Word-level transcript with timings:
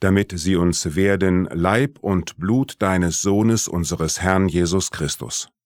damit 0.00 0.32
sie 0.36 0.56
uns 0.56 0.96
werden 0.96 1.48
Leib 1.52 1.98
und 2.00 2.36
Blut 2.36 2.76
deines 2.80 3.22
Sohnes 3.22 3.68
unseres 3.68 4.20
Herrn 4.20 4.48
Jesus 4.48 4.90
Christus. 4.90 5.48